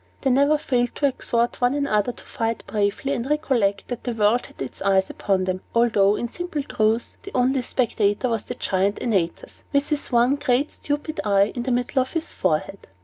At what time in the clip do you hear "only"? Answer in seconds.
7.35-7.61